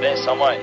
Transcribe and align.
Benção, 0.00 0.36
mãe. 0.36 0.60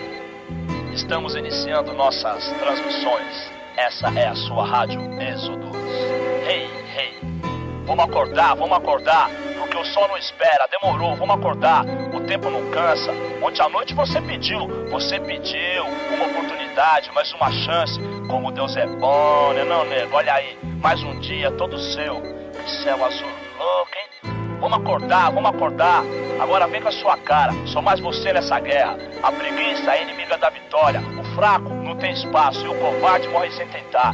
Estamos 0.94 1.36
iniciando 1.36 1.94
nossas 1.94 2.48
transmissões. 2.54 3.52
Essa 3.78 4.08
é 4.18 4.28
a 4.28 4.36
sua 4.36 4.66
rádio 4.66 5.02
Êxodos. 5.22 5.76
Hey, 6.48 6.70
hey. 6.98 7.20
Vamos 7.86 8.06
acordar, 8.06 8.56
vamos 8.56 8.78
acordar. 8.78 9.30
Porque 9.60 9.78
o 9.78 9.86
sol 9.86 10.08
não 10.08 10.18
espera, 10.18 10.68
demorou, 10.72 11.16
vamos 11.16 11.36
acordar. 11.36 11.86
O 12.14 12.22
tempo 12.22 12.50
não 12.50 12.70
cansa. 12.72 13.12
Ontem 13.42 13.62
à 13.62 13.70
noite 13.70 13.94
você 13.94 14.22
pediu, 14.22 14.68
você 14.90 15.20
pediu 15.20 15.86
uma 16.14 16.26
oportunidade, 16.28 17.12
mais 17.12 17.32
uma 17.34 17.52
chance. 17.52 18.00
Como 18.30 18.52
Deus 18.52 18.76
é 18.78 18.88
bom, 18.88 19.54
né, 19.54 19.64
não, 19.64 19.86
nego? 19.86 20.16
Olha 20.16 20.34
aí, 20.34 20.58
mais 20.82 21.04
um 21.04 21.20
dia 21.20 21.52
todo 21.52 21.78
seu. 21.78 22.22
Céu 22.84 23.04
azul 23.04 23.46
louco? 23.66 23.95
Vamos 24.60 24.78
acordar, 24.80 25.32
vamos 25.32 25.50
acordar. 25.50 26.04
Agora 26.40 26.68
vem 26.68 26.82
com 26.82 26.90
a 26.90 26.92
sua 26.92 27.18
cara. 27.18 27.54
Sou 27.68 27.82
mais 27.82 28.00
você 28.00 28.34
nessa 28.34 28.60
guerra. 28.60 28.98
A 29.22 29.32
preguiça 29.32 29.96
é 29.96 30.04
inimiga 30.04 30.38
da 30.38 30.50
vitória. 30.50 31.02
O 31.20 31.24
fraco 31.36 31.70
não 31.70 31.96
tem 31.96 32.14
espaço 32.14 32.66
e 32.66 32.70
o 32.70 32.76
covarde 32.76 33.28
morre 33.30 33.52
sem 33.52 33.68
tentar. 33.68 34.14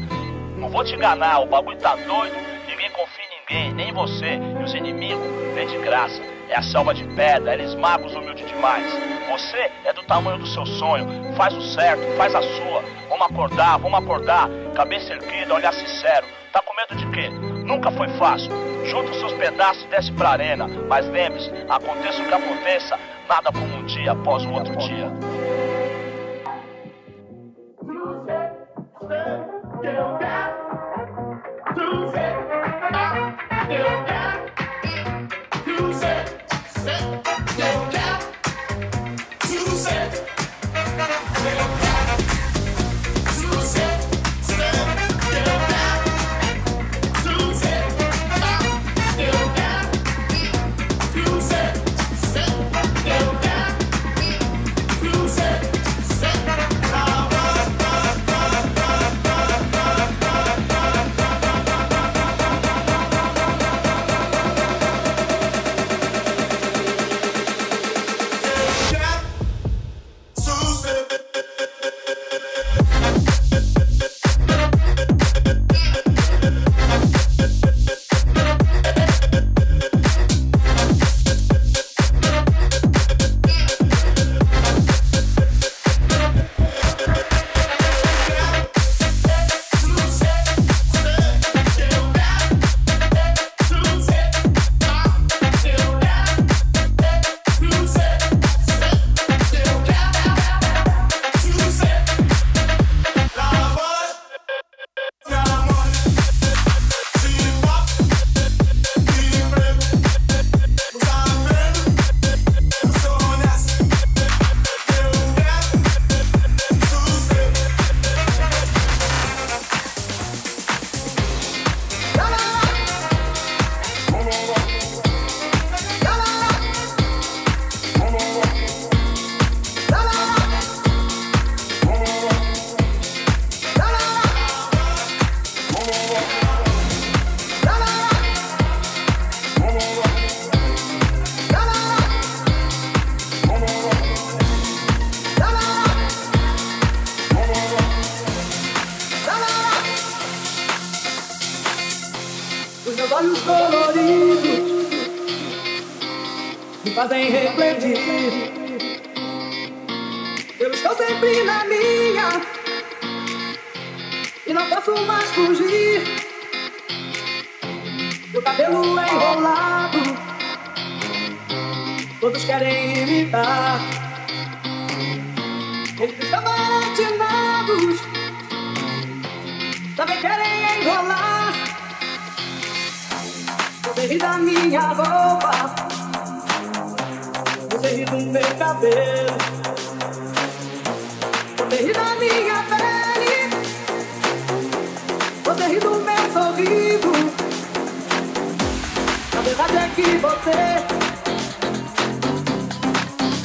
Não 0.57 0.69
vou 0.69 0.83
te 0.83 0.95
enganar, 0.95 1.39
o 1.39 1.47
bagulho 1.47 1.77
tá 1.77 1.95
doido. 1.95 2.35
Ninguém 2.67 2.89
confia 2.91 3.23
em 3.23 3.39
ninguém, 3.39 3.73
nem 3.73 3.89
em 3.89 3.93
você. 3.93 4.39
E 4.59 4.63
os 4.63 4.73
inimigos 4.73 5.25
vêm 5.55 5.67
de 5.67 5.77
graça. 5.79 6.21
É 6.49 6.57
a 6.57 6.61
selva 6.61 6.93
de 6.93 7.05
pedra, 7.15 7.53
eles 7.53 7.73
magos 7.75 8.13
humilde 8.13 8.43
demais. 8.43 8.85
Você 9.31 9.71
é 9.85 9.93
do 9.93 10.03
tamanho 10.03 10.37
do 10.37 10.47
seu 10.47 10.65
sonho. 10.65 11.07
Faz 11.35 11.53
o 11.55 11.61
certo, 11.61 12.01
faz 12.17 12.35
a 12.35 12.41
sua. 12.41 12.83
Vamos 13.09 13.25
acordar, 13.25 13.77
vamos 13.77 13.99
acordar. 13.99 14.49
Cabeça 14.75 15.13
erguida, 15.13 15.53
olhar 15.53 15.73
sincero. 15.73 16.27
Tá 16.51 16.61
com 16.61 16.75
medo 16.75 16.95
de 16.95 17.09
quê? 17.11 17.50
Nunca 17.65 17.91
foi 17.91 18.07
fácil. 18.17 18.51
Junta 18.85 19.11
os 19.11 19.19
seus 19.19 19.33
pedaços 19.33 19.83
e 19.83 19.87
desce 19.87 20.11
pra 20.13 20.31
arena. 20.31 20.67
Mas 20.87 21.07
lembre-se, 21.07 21.51
aconteça 21.69 22.21
o 22.21 22.27
que 22.27 22.33
aconteça, 22.33 22.99
nada 23.27 23.51
como 23.51 23.75
um 23.75 23.85
dia 23.85 24.11
após 24.11 24.43
o 24.45 24.51
outro 24.51 24.75
dia. 24.77 25.11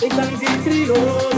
Tem 0.09 0.11
sangue 0.11 0.37
de 0.37 1.35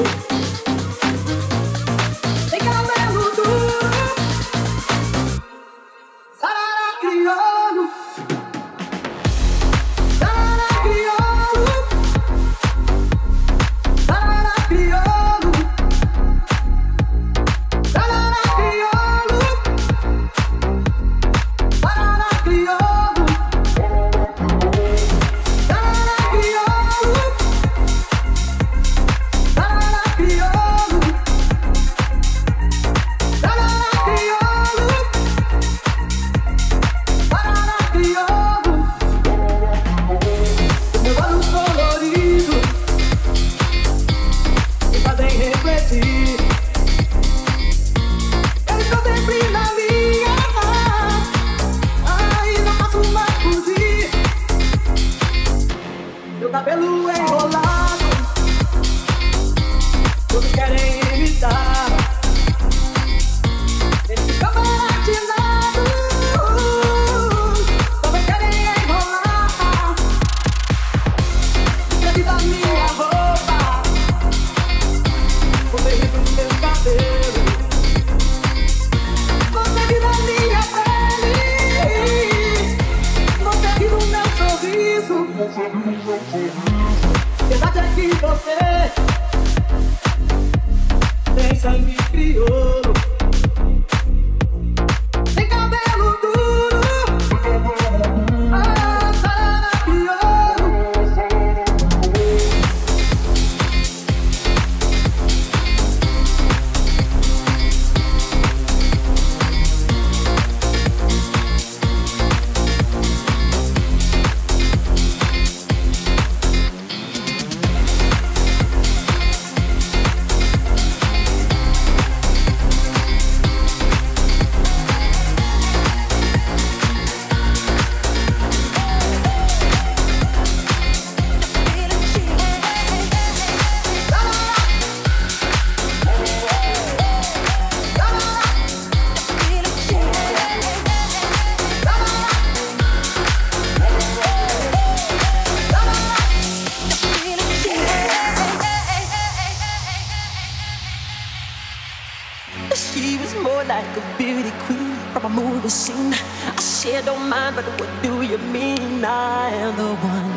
am 159.51 159.77
the 159.77 159.95
one 159.95 160.33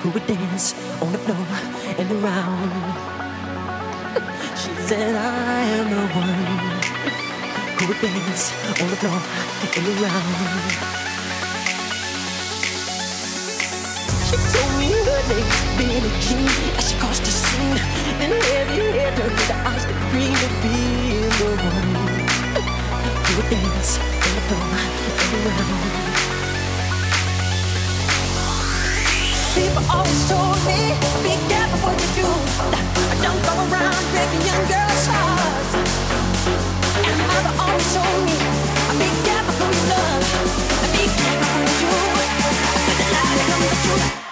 who 0.00 0.10
would 0.10 0.26
dance 0.26 0.74
on 1.00 1.12
the 1.12 1.18
floor 1.18 1.46
and 1.98 2.10
around. 2.12 2.72
She 4.56 4.70
said, 4.88 5.14
I 5.14 5.62
am 5.78 5.86
the 5.90 6.06
one 6.22 6.46
who 7.76 7.86
would 7.88 8.00
dance 8.00 8.52
on 8.80 8.88
the 8.90 8.96
floor 8.96 9.20
and 9.76 9.86
around. 9.94 10.96
She 14.26 14.36
told 14.52 14.72
me 14.80 14.90
her 15.06 15.22
name's 15.30 15.60
Billie 15.78 16.14
Jean 16.24 16.48
as 16.78 16.90
she 16.90 16.98
crossed 16.98 17.24
the 17.24 17.30
scene. 17.30 17.78
Then 18.18 18.32
heavy 18.50 18.98
hair 18.98 19.14
turned 19.16 19.38
to 19.38 19.54
eyes 19.68 19.84
that 19.86 19.98
dream 20.10 20.38
of 20.46 20.52
being 20.62 21.34
the 21.40 21.50
one 21.70 21.90
who 23.24 23.30
would 23.36 23.50
dance 23.50 23.98
on 23.98 24.30
the 24.34 24.42
floor 24.48 24.68
and 25.22 25.46
around. 25.46 26.25
People 29.56 29.84
always 29.90 30.28
told 30.28 30.58
me, 30.68 30.92
be 31.24 31.34
careful 31.48 31.80
what 31.88 31.96
you 32.02 32.08
do. 32.20 32.28
Don't 33.24 33.40
go 33.42 33.52
around 33.72 34.04
breaking 34.12 34.44
young 34.44 34.64
girls' 34.68 35.06
hearts. 35.08 35.72
And 36.92 37.18
mother 37.26 37.54
always 37.64 37.94
told 37.94 38.20
me, 38.28 38.36
be 39.00 39.08
careful 39.24 39.54
who 39.56 39.66
you 39.72 39.84
love. 39.88 40.24
Be 40.92 41.04
careful 41.08 41.50
what 41.56 41.72
you 41.80 41.88
do. 41.88 41.96
The 43.00 43.06
light 43.16 44.20
you. 44.20 44.25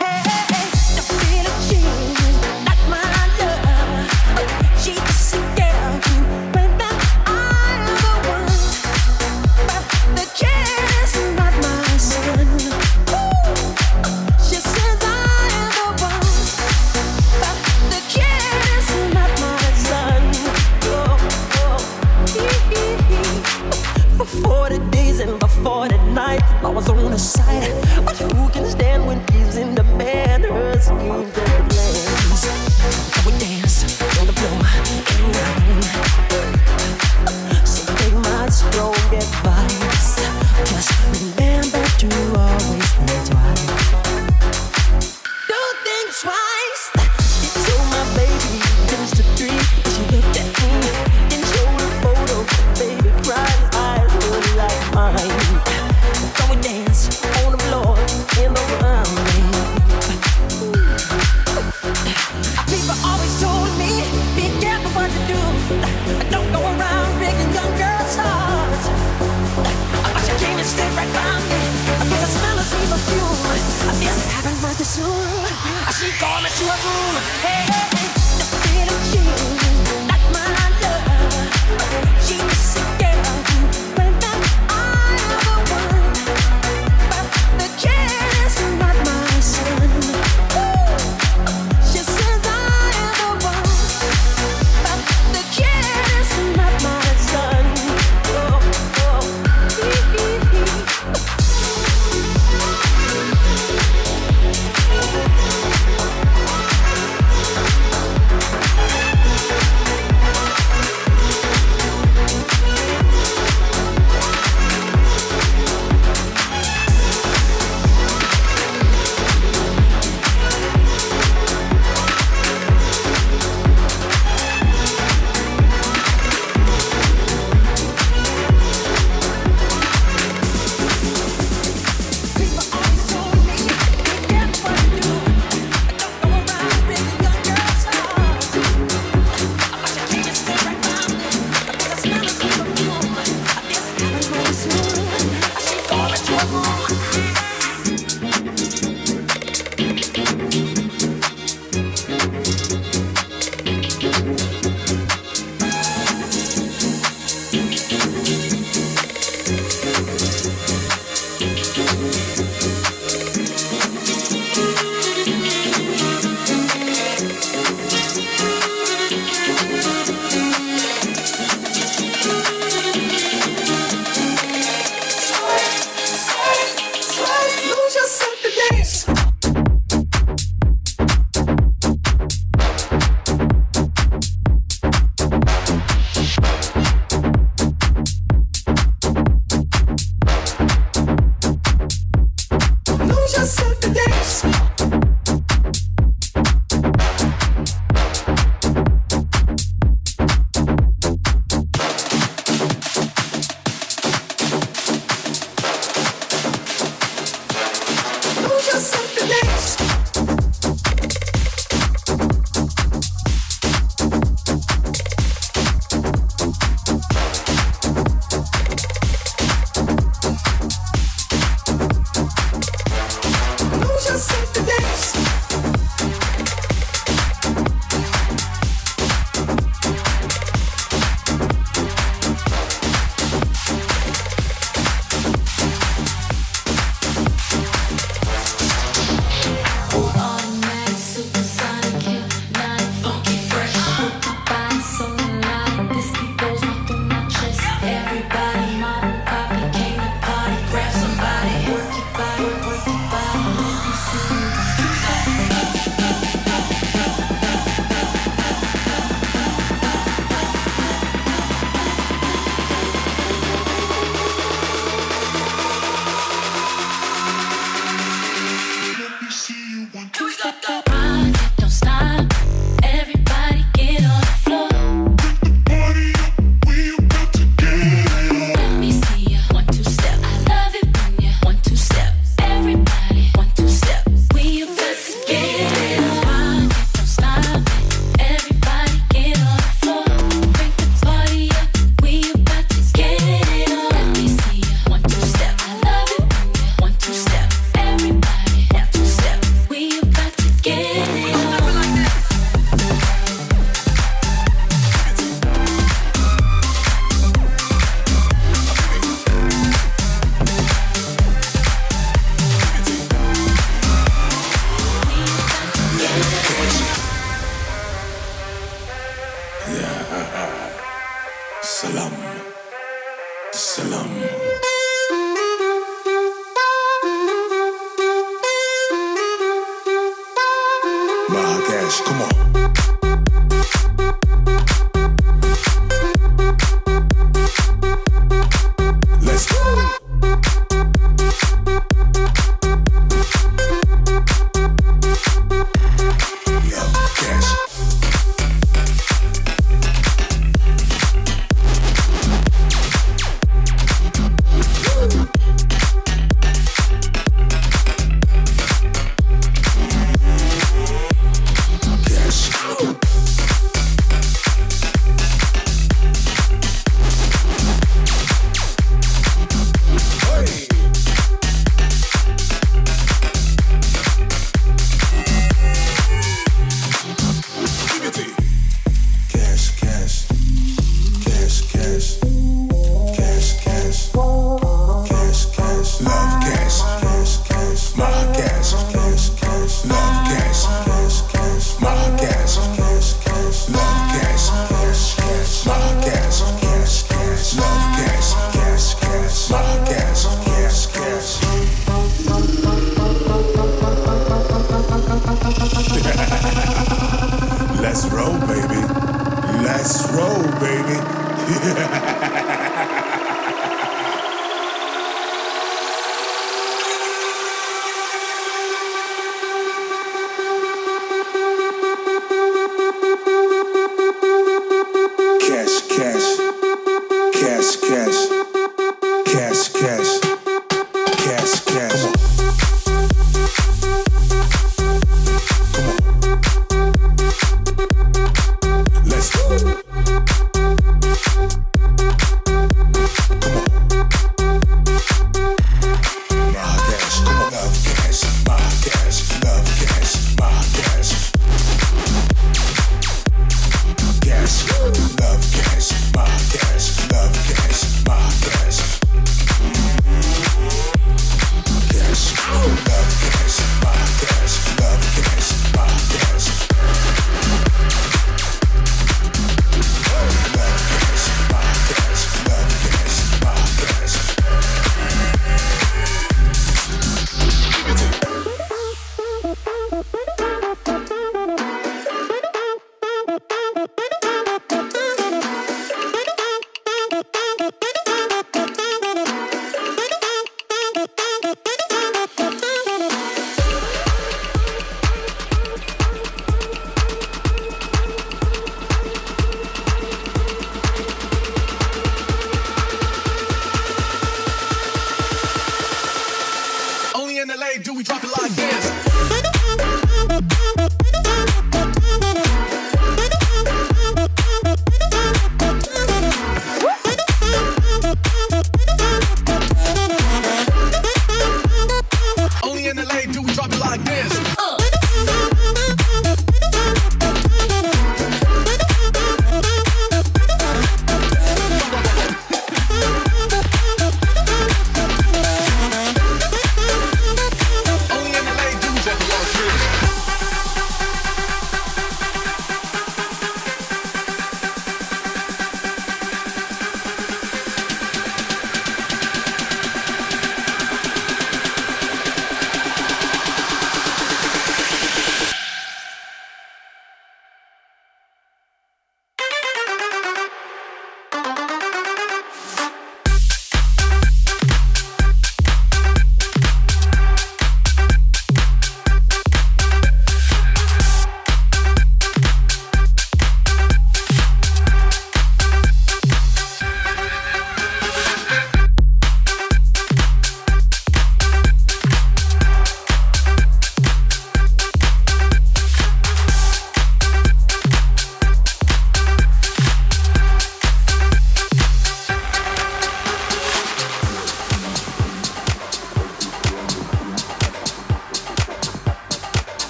House. 194.24 194.64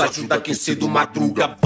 ajuda 0.00 0.34
a 0.34 0.38
aquecer 0.38 0.76
do 0.76 0.88
madruga. 0.88 1.56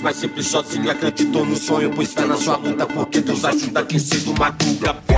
mas 0.00 0.16
sempre 0.16 0.42
sozinho 0.42 0.90
acreditou 0.90 1.44
no 1.44 1.56
sonho. 1.56 1.90
Pois 1.94 2.12
fé 2.12 2.24
na 2.24 2.36
sua 2.36 2.56
luta, 2.56 2.86
porque 2.86 3.20
Deus 3.20 3.44
ajuda 3.44 3.84
quem 3.84 3.98
cedo 3.98 4.34
madruga. 4.38 5.13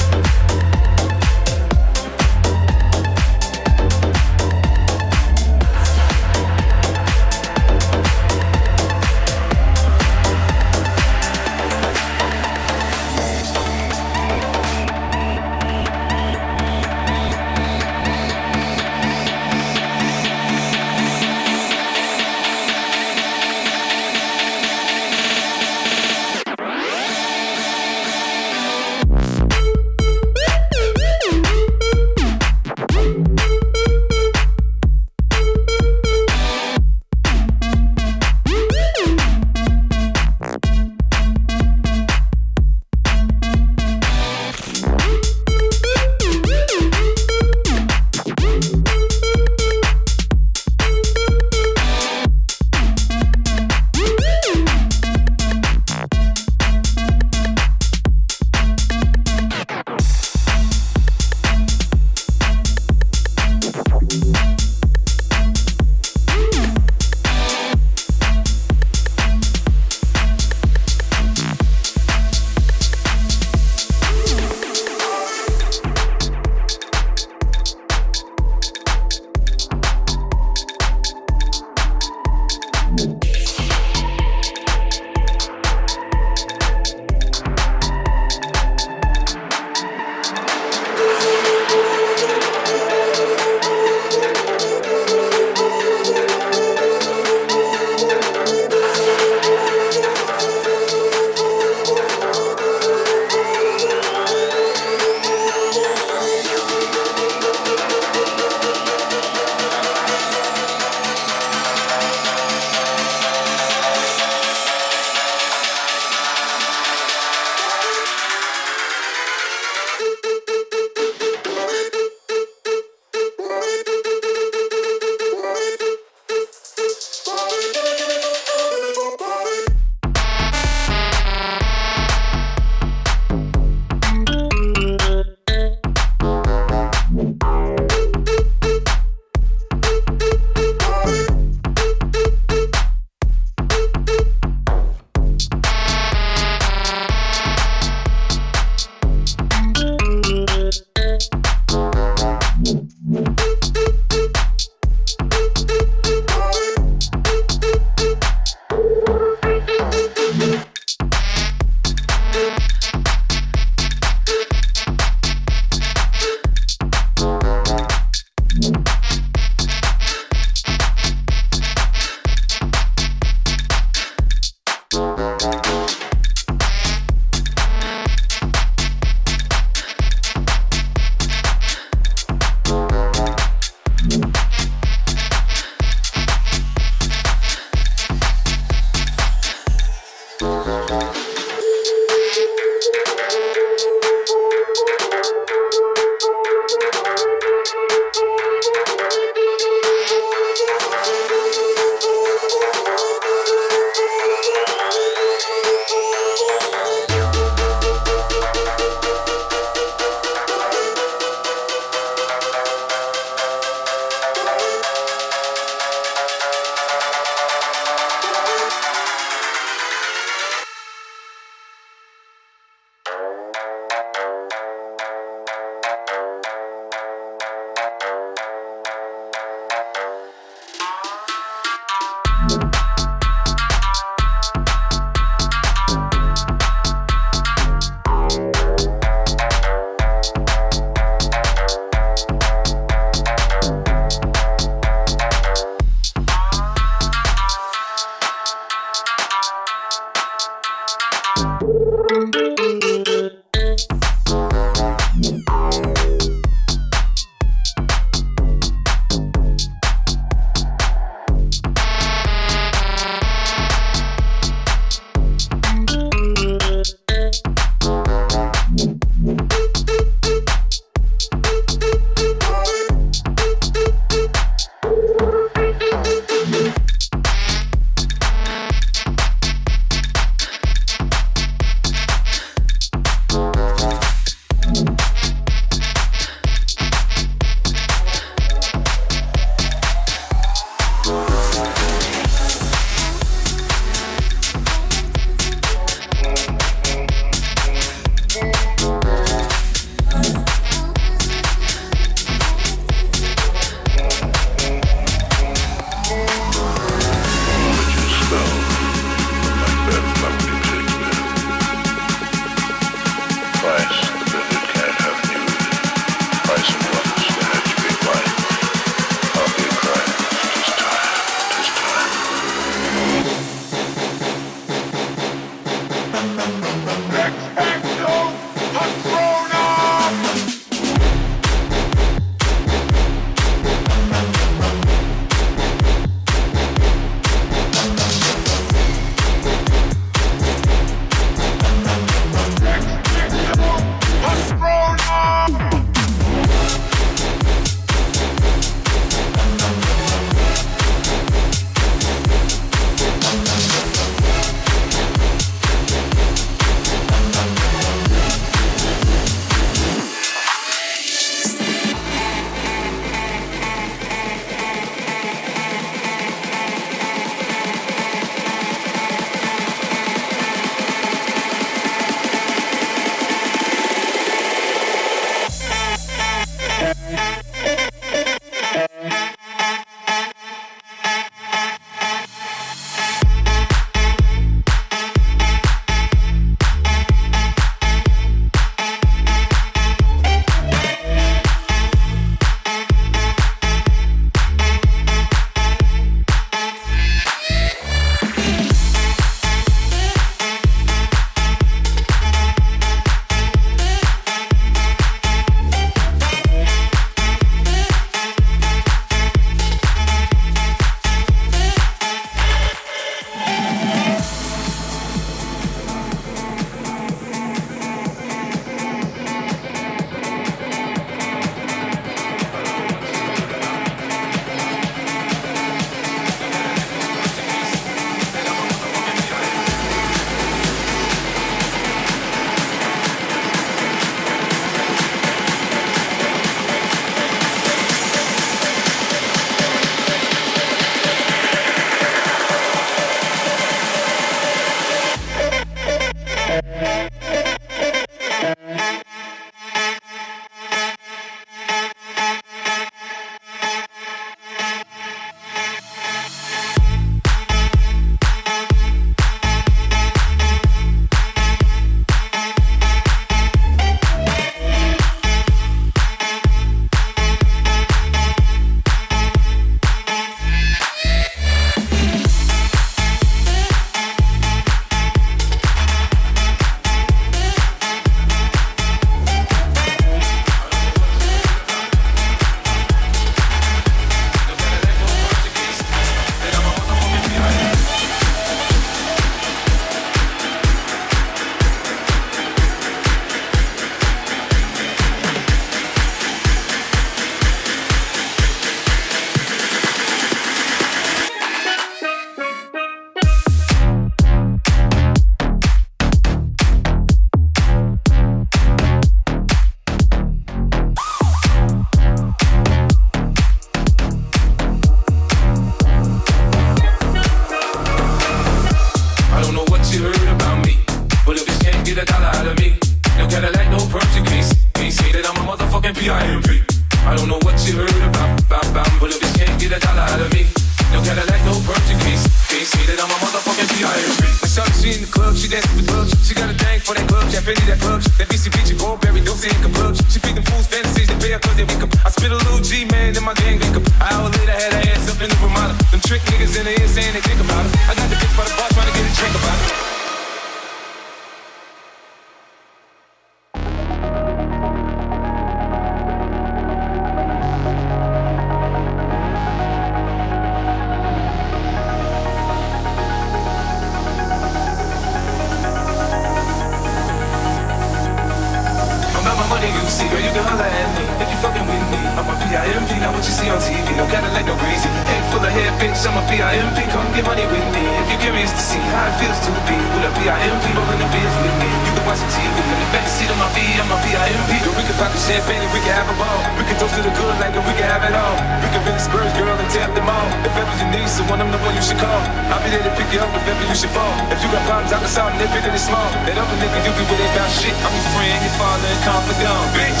tall. 592.08 592.24
I'll 592.48 592.62
be 592.64 592.72
there 592.72 592.80
to 592.80 592.92
pick 592.96 593.12
you 593.12 593.20
up 593.20 593.28
if 593.36 593.44
ever 593.44 593.64
you 593.68 593.76
should 593.76 593.92
fall. 593.92 594.08
If 594.32 594.40
you 594.40 594.48
got 594.48 594.64
problems, 594.64 594.92
I 594.96 594.98
can 595.04 595.12
solve 595.12 595.30
them, 595.36 595.38
they 595.44 595.48
bigger 595.52 595.68
than 595.68 595.82
small. 595.82 596.08
That 596.24 596.36
other 596.40 596.56
nigga, 596.56 596.80
you 596.80 596.92
be 596.96 597.04
with 597.04 597.20
they 597.20 597.28
about 597.36 597.52
shit. 597.52 597.76
I'm 597.84 597.92
your 597.92 598.08
friend, 598.16 598.38
your 598.40 598.56
father, 598.56 598.88
and 598.88 599.00
confidant, 599.04 599.68
bitch. 599.76 600.00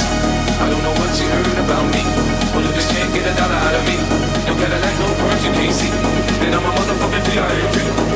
I 0.58 0.64
don't 0.72 0.82
know 0.82 0.96
what 0.96 1.12
you 1.20 1.28
heard 1.28 1.60
about 1.60 1.84
me. 1.92 2.02
Well, 2.56 2.64
you 2.64 2.72
just 2.72 2.88
can't 2.96 3.12
get 3.12 3.28
a 3.28 3.34
dollar 3.36 3.60
out 3.60 3.76
of 3.76 3.84
me. 3.84 3.96
No 4.48 4.56
like 4.56 4.98
no 4.98 5.08
words, 5.22 5.44
you 5.44 5.52
can't 5.52 5.76
see. 5.76 5.92
Then 6.40 6.56
I'm 6.56 6.64
a 6.64 6.72
motherfucking 6.72 7.24
PRMP. 7.28 8.08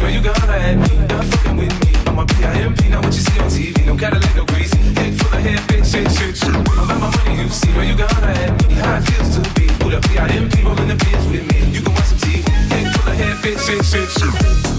Where 0.00 0.10
you 0.10 0.22
gonna 0.22 0.52
at 0.52 0.76
me, 0.76 0.96
not 1.06 1.24
fucking 1.24 1.56
with 1.56 1.74
me. 1.84 1.92
I'm 2.06 2.18
a 2.18 2.24
PIMP, 2.24 2.88
not 2.90 3.04
what 3.04 3.14
you 3.14 3.20
see 3.20 3.40
on 3.40 3.50
TV. 3.50 3.86
No 3.86 3.96
Cadillac, 3.96 4.36
no 4.36 4.44
greasy. 4.44 4.78
Head 4.94 5.18
full 5.18 5.34
of 5.36 5.42
hair, 5.42 5.58
bitch, 5.68 5.90
shit, 5.90 6.10
shit, 6.12 6.36
shit. 6.36 6.54
I'm 6.54 6.90
at 6.90 7.00
my 7.00 7.10
money, 7.10 7.42
you 7.42 7.48
see. 7.48 7.70
Where 7.72 7.84
you 7.84 7.96
gonna 7.96 8.26
at 8.26 8.68
me, 8.68 8.74
how 8.74 8.98
it 8.98 9.02
feels 9.02 9.36
to 9.36 9.40
be. 9.54 9.66
Put 9.80 9.94
a 9.94 10.00
PIMP, 10.00 10.64
rolling 10.64 10.88
the 10.88 10.96
pins 10.96 11.26
with 11.26 11.46
me. 11.50 11.70
You 11.72 11.82
can 11.82 11.92
watch 11.94 12.04
some 12.04 12.18
TV. 12.18 12.48
Head 12.70 12.94
full 12.94 13.10
of 13.10 13.18
hair, 13.18 13.34
bitch, 13.42 13.58
shit, 13.66 13.84
shit, 13.84 14.08
shit. 14.08 14.77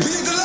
Big 0.00 0.39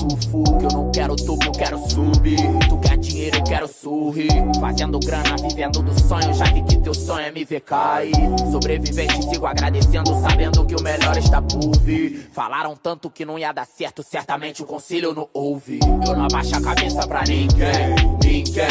sufoco. 0.00 0.62
Eu 0.62 0.70
não 0.70 0.90
quero 0.90 1.16
tubo, 1.16 1.44
eu 1.44 1.52
quero 1.52 1.78
subir. 1.88 2.38
Tu 2.68 2.78
quer 2.78 2.96
dinheiro, 2.96 3.36
eu 3.38 3.44
quero 3.44 3.68
sorrir. 3.68 4.30
Fazendo 4.60 4.98
grana, 4.98 5.36
vivendo 5.36 5.82
do 5.82 6.00
sonho. 6.00 6.32
Já 6.34 6.44
vi 6.46 6.62
que 6.62 6.78
teu 6.78 6.94
sonho 6.94 7.26
é 7.26 7.30
me 7.30 7.44
ver 7.44 7.60
cair. 7.60 8.14
Sobrevivente, 8.50 9.22
sigo 9.28 9.46
agradecendo, 9.46 10.18
sabendo 10.20 10.64
que 10.64 10.74
o 10.74 10.82
melhor 10.82 11.16
está 11.16 11.42
por 11.42 11.76
vir. 11.80 12.30
Falaram 12.32 12.76
tanto 12.76 13.10
que 13.10 13.24
não 13.24 13.38
ia 13.38 13.52
dar 13.52 13.66
certo, 13.66 14.02
certamente 14.02 14.62
o 14.62 14.66
conselho 14.66 15.14
não 15.14 15.28
ouve. 15.34 15.80
Eu 16.06 16.16
não 16.16 16.24
abaixo 16.24 16.56
a 16.56 16.60
cabeça 16.60 17.06
pra 17.06 17.22
ninguém, 17.26 17.94
ninguém, 18.22 18.66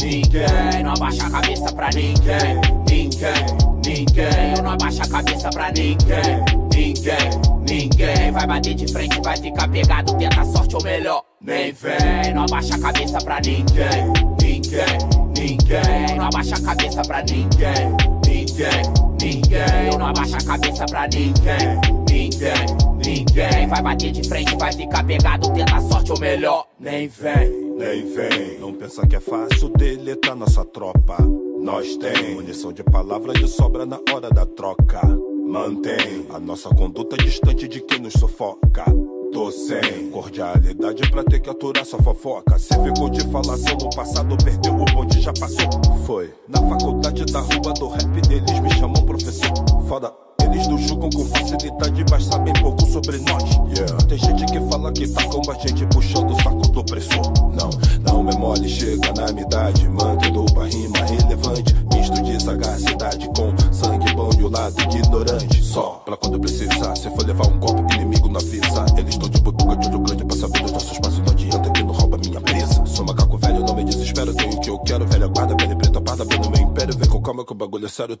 ninguém. 0.00 0.82
Não 0.82 0.92
abaixo 0.92 1.24
a 1.24 1.30
cabeça 1.30 1.72
pra 1.72 1.90
ninguém, 1.90 2.60
ninguém, 2.88 3.46
ninguém. 3.84 4.56
Eu 4.56 4.62
não 4.62 4.72
abaixo 4.72 5.02
a 5.02 5.08
cabeça 5.08 5.50
pra 5.50 5.70
ninguém, 5.72 6.44
ninguém. 6.74 7.61
Ninguém 7.72 8.30
vai 8.32 8.46
bater 8.46 8.74
de 8.74 8.92
frente, 8.92 9.18
vai 9.22 9.34
ficar 9.34 9.66
pegado, 9.66 10.14
tenta 10.18 10.44
sorte 10.44 10.76
ou 10.76 10.82
melhor. 10.82 11.24
Nem 11.40 11.72
vem, 11.72 12.34
não 12.34 12.42
abaixa 12.42 12.74
a 12.74 12.78
cabeça 12.78 13.18
pra 13.24 13.40
ninguém. 13.40 14.12
Ninguém, 14.42 14.98
ninguém. 15.34 16.16
Não 16.18 16.26
abaixa 16.26 16.54
a 16.54 16.60
cabeça 16.60 17.00
pra 17.00 17.22
ninguém. 17.22 17.96
Ninguém, 18.26 18.82
ninguém. 19.22 19.98
Não 19.98 20.06
abaixa 20.06 20.36
a 20.36 20.44
cabeça 20.44 20.84
pra 20.84 21.08
ninguém. 21.08 21.80
Ninguém, 22.10 22.66
ninguém. 23.06 23.66
Vai 23.66 23.82
bater 23.82 24.12
de 24.12 24.28
frente, 24.28 24.54
vai 24.58 24.72
ficar 24.74 25.02
pegado, 25.06 25.50
tenta 25.54 25.80
sorte 25.80 26.12
ou 26.12 26.20
melhor. 26.20 26.66
Nem 26.78 27.08
vem. 27.08 27.74
Nem 27.78 28.14
vem, 28.14 28.60
não 28.60 28.74
pensa 28.74 29.06
que 29.06 29.16
é 29.16 29.20
fácil 29.20 29.70
deletar 29.70 30.36
nossa 30.36 30.62
tropa. 30.62 31.16
Nós 31.62 31.96
tem 31.96 32.34
munição 32.34 32.70
de 32.70 32.84
palavra 32.84 33.32
de 33.32 33.48
sobra 33.48 33.86
na 33.86 33.98
hora 34.12 34.28
da 34.28 34.44
troca. 34.44 35.00
Mantém 35.52 36.26
a 36.32 36.40
nossa 36.40 36.70
conduta 36.70 37.14
distante 37.14 37.68
de 37.68 37.82
quem 37.82 37.98
nos 37.98 38.14
sufoca. 38.14 38.86
Tô 39.34 39.50
sem 39.52 40.10
cordialidade 40.10 41.10
pra 41.10 41.22
ter 41.22 41.40
que 41.40 41.50
aturar 41.50 41.84
sua 41.84 42.02
fofoca. 42.02 42.58
Cê 42.58 42.72
ficou 42.82 43.10
de 43.10 43.20
falação 43.30 43.76
no 43.76 43.90
passado, 43.94 44.34
perdeu 44.42 44.72
o 44.72 44.84
bonde, 44.86 45.20
já 45.20 45.30
passou. 45.34 45.68
Foi 46.06 46.32
na 46.48 46.58
faculdade 46.58 47.26
da 47.26 47.40
rua 47.40 47.74
do 47.74 47.88
rap 47.88 48.20
deles, 48.22 48.60
me 48.60 48.70
chamam 48.72 49.04
professor. 49.04 49.52
Foda. 49.86 50.10
Eles 50.42 50.66
nos 50.66 50.80
julgam 50.82 51.08
com 51.10 51.24
facilidade, 51.26 52.04
mas 52.10 52.24
sabem 52.24 52.52
pouco 52.54 52.84
sobre 52.86 53.18
nós. 53.18 53.44
Yeah. 53.76 53.96
Tem 54.08 54.18
gente 54.18 54.44
que 54.46 54.60
fala 54.70 54.92
que 54.92 55.08
tá 55.08 55.24
com 55.24 55.50
a 55.50 55.54
gente 55.54 55.86
puxando 55.86 56.30
o 56.30 56.42
saco 56.42 56.68
do 56.68 56.80
opressor. 56.80 57.32
Não, 57.54 57.70
não 58.02 58.28
é 58.28 58.36
mole, 58.36 58.68
chega 58.68 59.12
na 59.14 59.32
minha 59.32 59.46
idade, 59.46 59.88
mantendo 59.88 60.44
uma 60.52 60.66
rima 60.66 60.98
relevante. 60.98 61.74
Misto 61.94 62.22
de 62.22 62.42
sagacidade 62.42 63.26
com 63.28 63.54
sangue 63.72 64.12
bom 64.14 64.30
e 64.38 64.42
o 64.42 64.50
lado 64.50 64.80
ignorante. 64.82 65.02
Só 65.12 65.21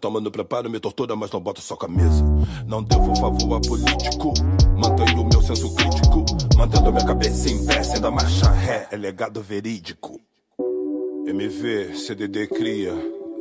bagulho 0.02 0.10
sério, 0.10 0.10
toma 0.10 0.20
no 0.20 0.30
preparo, 0.30 0.68
me 0.70 0.80
tortura, 0.80 1.14
mas 1.16 1.30
não 1.30 1.40
bota 1.40 1.60
só 1.60 1.76
camisa. 1.76 2.24
Não 2.66 2.82
devo 2.82 3.14
favor 3.16 3.56
a 3.56 3.60
político, 3.60 4.32
mantenho 4.76 5.22
o 5.22 5.28
meu 5.28 5.40
senso 5.42 5.74
crítico. 5.74 6.24
Mantendo 6.56 6.92
minha 6.92 7.04
cabeça 7.06 7.48
em 7.50 7.64
pé, 7.66 7.82
sendo 7.82 8.06
a 8.06 8.10
marcha 8.10 8.50
ré, 8.50 8.88
é 8.90 8.96
legado 8.96 9.40
verídico. 9.40 10.20
MV, 11.26 11.94
CDD 11.94 12.48
cria, 12.48 12.92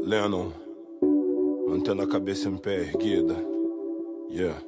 Lennon, 0.03 0.51
mantendo 1.68 2.03
a 2.03 2.07
cabeça 2.07 2.47
em 2.47 2.57
pé 2.57 2.82
erguida. 2.82 3.36
Yeah, 4.32 4.62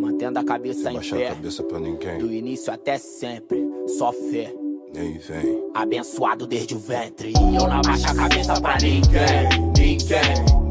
Mantendo 0.00 0.38
a 0.38 0.44
cabeça 0.44 0.90
em 0.90 0.94
baixar 0.94 1.16
a 1.16 1.18
pé. 1.18 1.28
cabeça 1.28 1.62
pra 1.64 1.78
ninguém, 1.78 2.18
Do 2.18 2.32
início 2.32 2.72
até 2.72 2.96
sempre, 2.98 3.62
só 3.98 4.10
fé. 4.12 4.52
nem 4.94 5.18
vem. 5.18 5.62
Abençoado 5.74 6.46
desde 6.46 6.74
o 6.74 6.78
ventre. 6.78 7.28
E 7.30 7.56
eu 7.56 7.68
não 7.68 7.72
abaixo 7.80 8.06
a 8.10 8.14
cabeça 8.14 8.60
pra 8.60 8.78
ninguém. 8.78 9.71
Ninguém, 9.82 10.20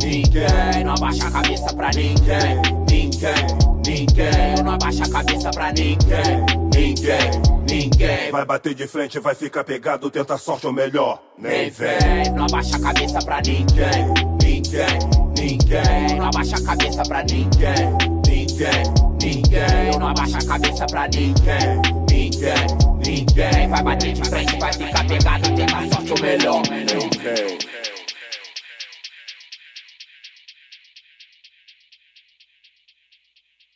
ninguém. 0.02 0.84
Não 0.86 0.94
abaixo 0.94 1.28
a 1.28 1.32
cabeça 1.32 1.74
pra 1.76 1.90
ninguém. 1.94 2.62
Ninguém, 2.90 3.46
ninguém. 3.86 4.64
Não 4.64 4.72
abaixo 4.72 5.04
a 5.04 5.10
cabeça 5.10 5.52
pra 5.52 5.74
ninguém. 5.74 6.46
Ninguém, 6.74 7.32
ninguém. 7.70 8.32
Vai 8.32 8.46
bater 8.46 8.74
de 8.74 8.88
frente, 8.88 9.20
vai 9.20 9.36
ficar 9.36 9.66
pegado, 9.66 10.10
tenta 10.10 10.38
sorte 10.38 10.66
ou 10.66 10.72
melhor, 10.72 11.22
Nem 11.38 11.70
vem. 11.70 12.32
Não 12.34 12.46
abaixa 12.46 12.78
a 12.78 12.80
cabeça 12.80 13.20
pra 13.20 13.42
ninguém. 13.42 14.08
Ninguém, 14.42 15.00
ninguém. 15.38 16.18
Não 16.18 16.28
abaixa 16.28 16.56
a 16.56 16.62
cabeça 16.62 17.04
pra 17.04 17.24
ninguém. 17.24 17.76
Ninguém, 18.26 18.84
ninguém. 19.22 20.00
Não 20.00 20.08
abaixo 20.08 20.38
a 20.38 20.46
cabeça 20.46 20.86
pra 20.86 21.10
ninguém. 21.10 21.82
Ninguém, 22.10 22.68
ninguém. 23.06 23.68
Vai 23.68 23.84
bater 23.84 24.14
de 24.14 24.24
frente, 24.24 24.58
vai 24.58 24.72
ficar 24.72 25.06
pegado, 25.06 25.54
tenta 25.54 25.96
sorte 25.96 26.12
ou 26.14 26.22
melhor. 26.22 26.62
Vem. 27.22 27.91